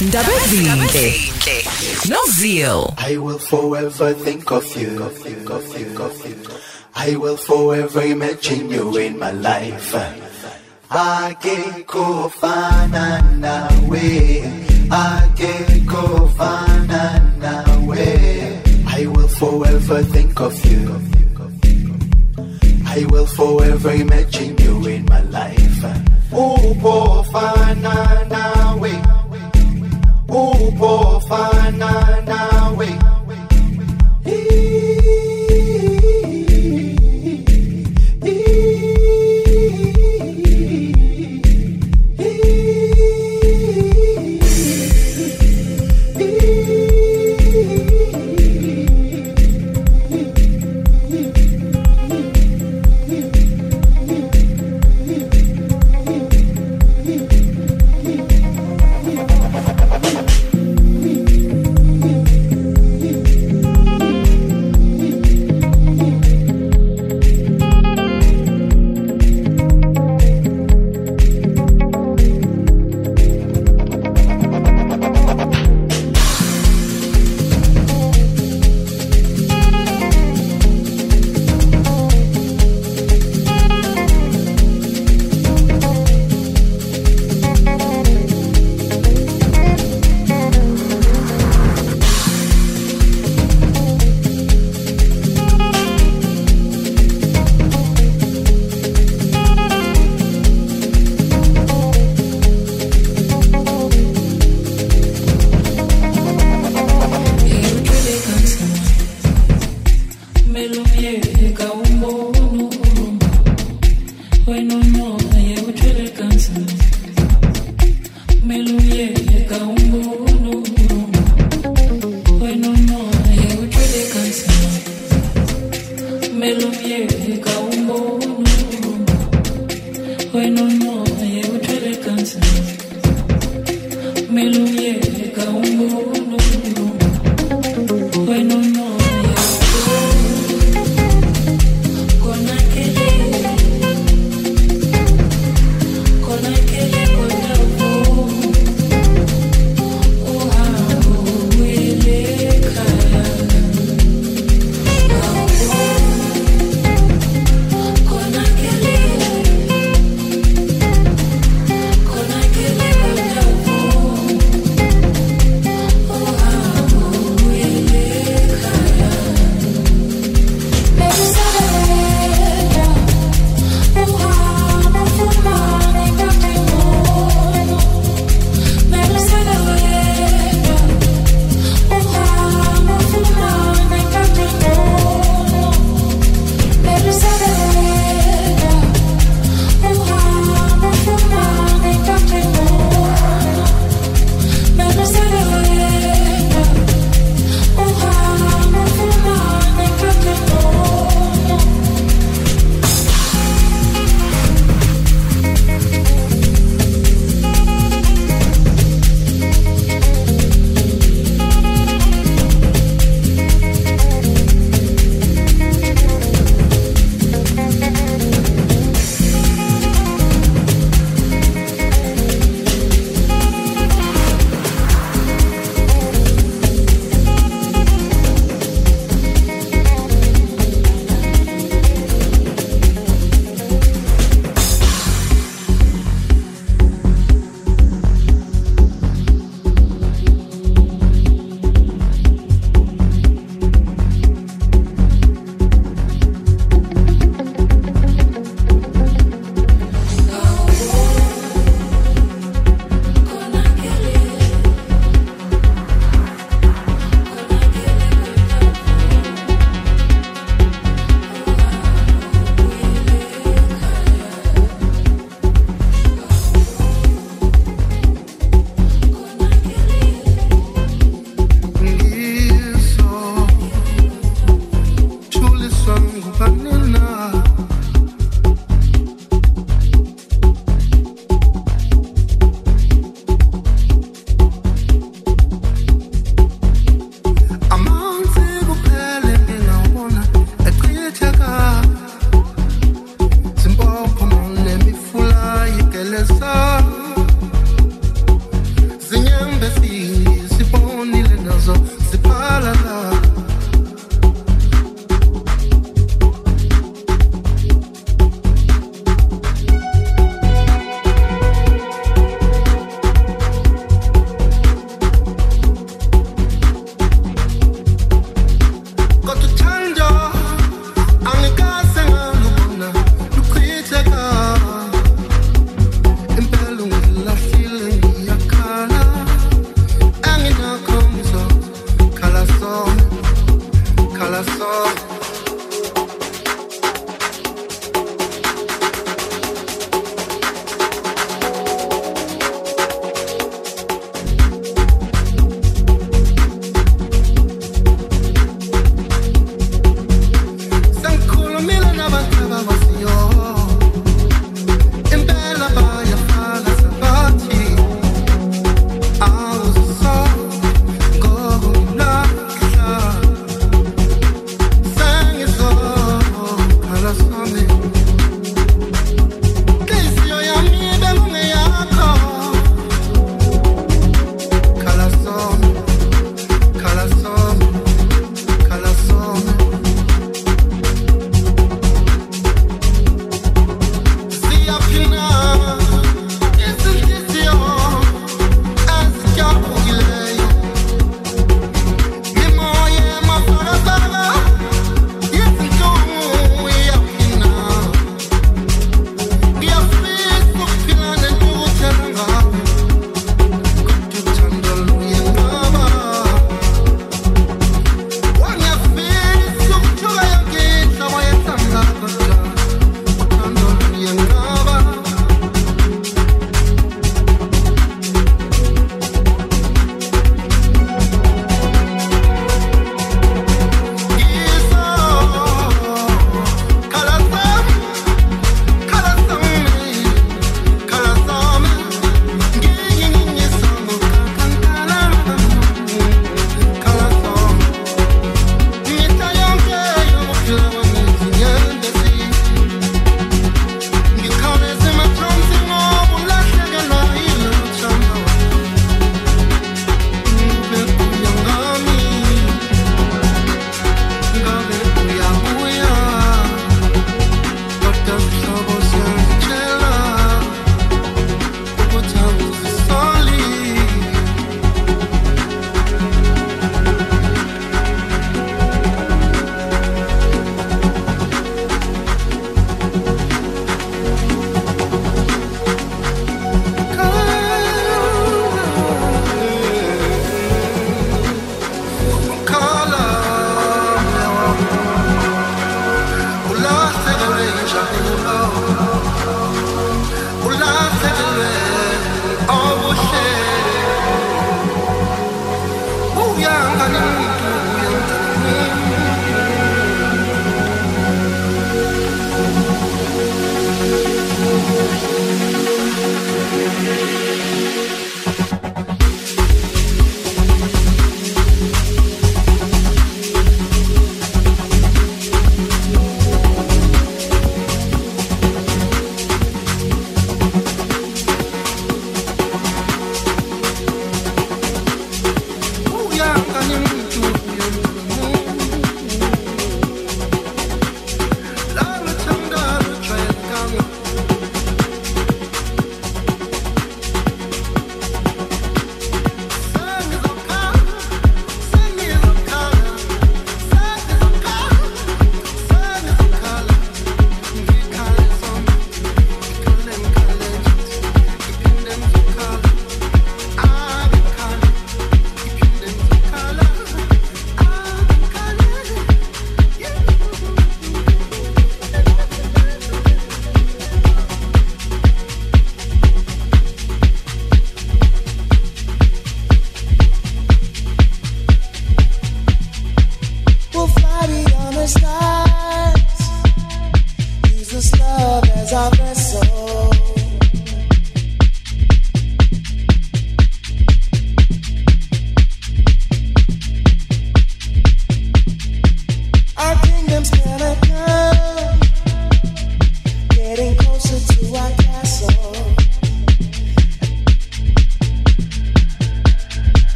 [0.00, 1.14] Ndaba ezinhle.
[2.08, 2.94] Nozeal.
[2.98, 5.02] I will forever think of you.
[5.02, 6.36] Of you, of you, of you.
[6.94, 9.94] I will forever imagine you in my life.
[10.90, 14.08] Akekho fana nawe.
[14.90, 17.02] Akekho fana
[17.38, 18.06] nawe.
[18.98, 21.00] I will forever think of you.
[22.86, 25.82] I will forever imagine you in my life.
[26.32, 28.61] Upo fana nawe.
[30.32, 31.51] Upo fana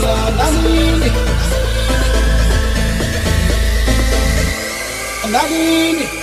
[0.00, 0.14] sala
[5.32, 6.17] nanini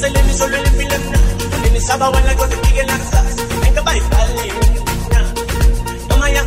[0.00, 1.18] Acelemi solveli mpile mna
[1.62, 3.24] Mini saba wala kote pige laksa
[3.66, 4.52] Enka bari pali
[6.08, 6.44] Mama ya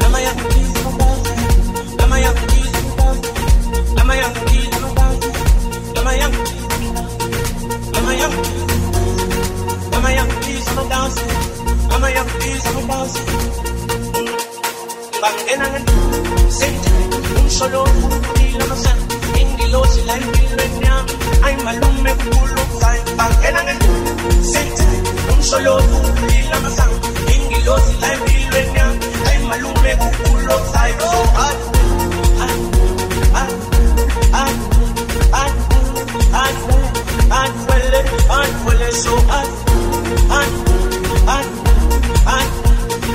[0.00, 0.32] Mama ya
[1.98, 2.32] Mama ya
[3.96, 4.28] Mama ya
[5.94, 6.28] Mama ya
[7.94, 8.28] Mama ya
[9.92, 11.26] Mama ya please I'm a dancer
[11.90, 13.24] Mama ya please I'm a dancer
[15.20, 15.84] Bang enangan
[16.48, 16.90] Sente
[17.36, 19.21] Un solo Un kilo masana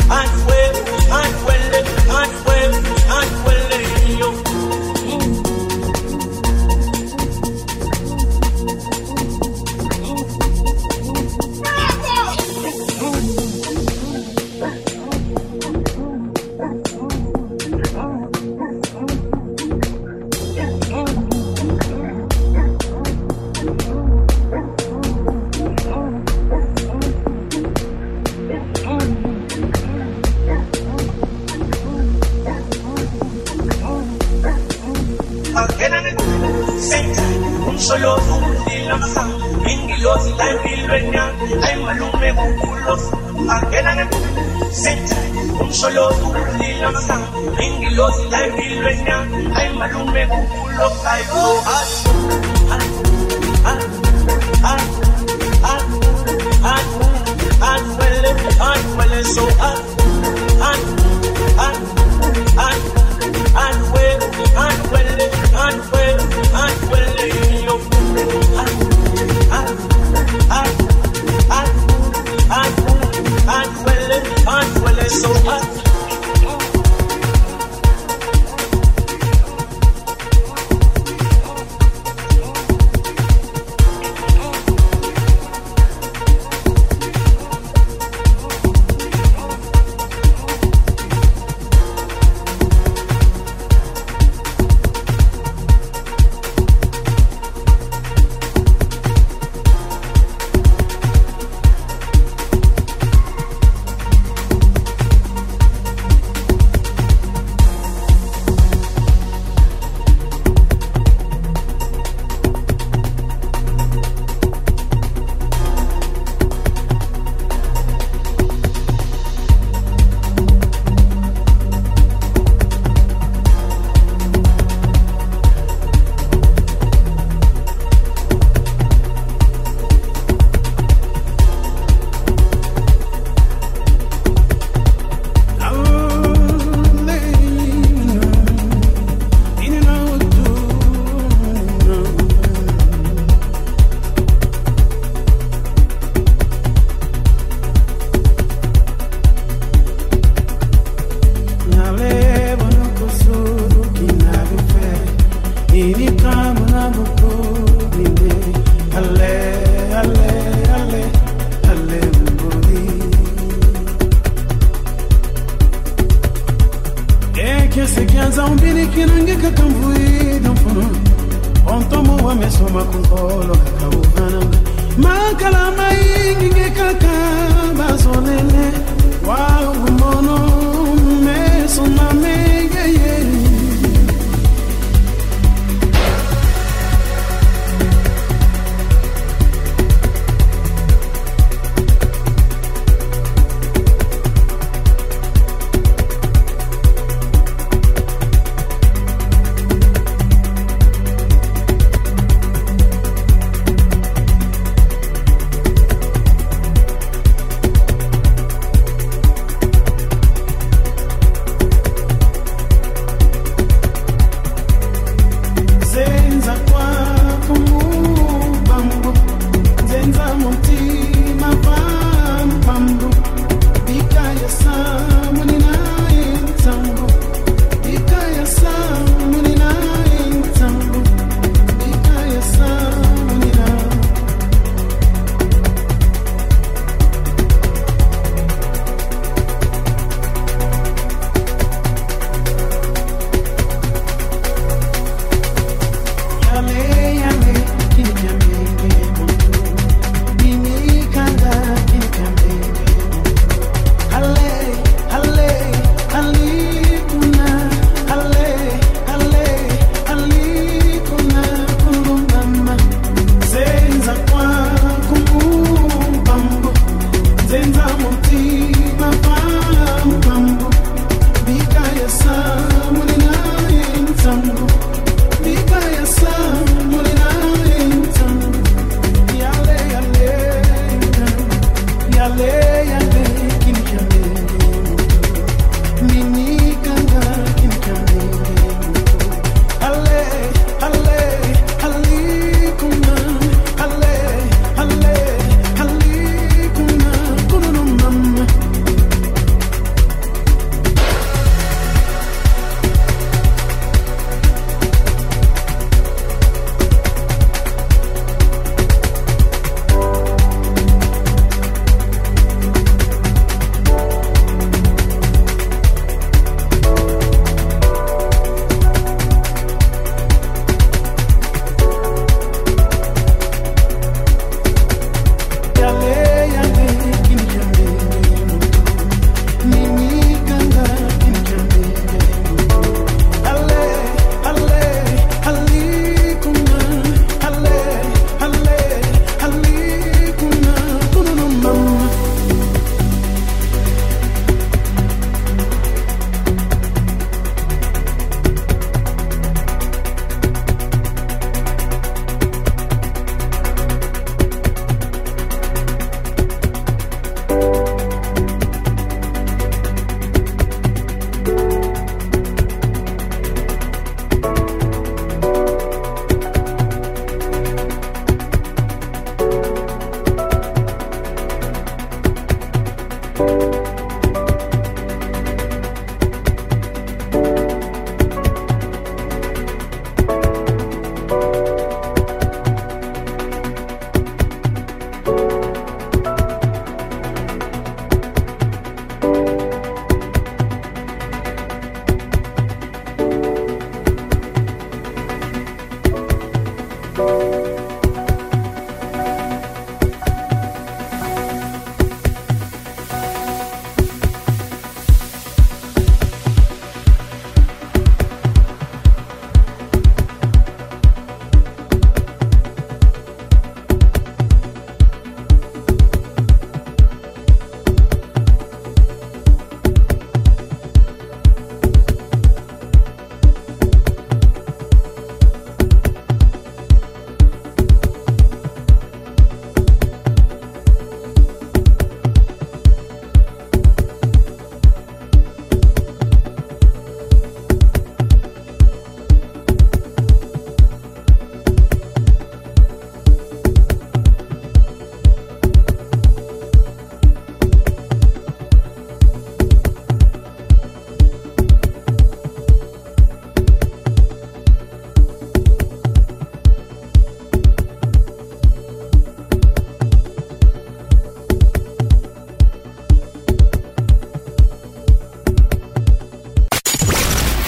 [0.10, 0.76] and well,
[1.12, 1.57] and well.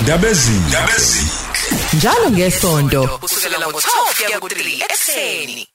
[0.10, 0.60] Ndabezini.
[0.70, 1.30] Ndabezini.
[1.94, 5.68] njalo ngesonto kusukela ngo-12 kuya ku-3 ekseni